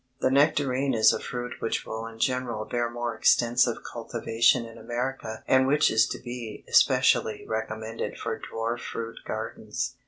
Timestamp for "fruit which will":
1.19-2.07